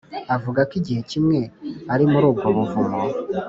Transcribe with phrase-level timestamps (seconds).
[0.35, 1.39] avuga ko igihe kimwe
[1.93, 2.99] ari muri ubwo buvumo